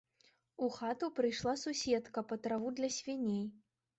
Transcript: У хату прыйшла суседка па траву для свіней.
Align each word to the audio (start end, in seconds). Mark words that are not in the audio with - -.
У 0.67 0.69
хату 0.77 1.09
прыйшла 1.19 1.53
суседка 1.65 2.23
па 2.31 2.39
траву 2.47 2.73
для 2.79 2.89
свіней. 2.99 3.45